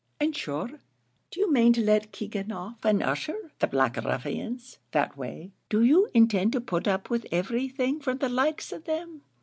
"And 0.19 0.35
shure 0.35 0.79
do 1.29 1.39
you 1.39 1.51
mane 1.51 1.73
to 1.73 1.83
let 1.83 2.11
Keegan 2.11 2.51
off, 2.51 2.83
and 2.83 3.03
Ussher, 3.03 3.51
the 3.59 3.67
black 3.67 3.97
ruffians, 3.97 4.79
that 4.93 5.15
way; 5.15 5.51
do 5.69 5.83
you 5.83 6.09
intend 6.15 6.53
to 6.53 6.59
put 6.59 6.87
up 6.87 7.11
with 7.11 7.27
everything 7.31 7.99
from 7.99 8.17
the 8.17 8.27
likes 8.29 8.71
of 8.71 8.85
them? 8.85 9.21